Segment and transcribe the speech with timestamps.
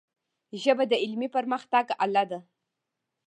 [0.61, 2.39] ژبه د علمي پرمختګ آله ده.